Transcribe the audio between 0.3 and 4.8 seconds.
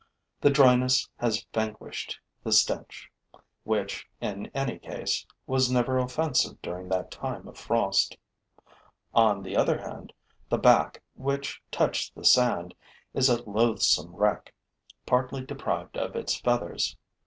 The dryness has vanquished the stench, which, in any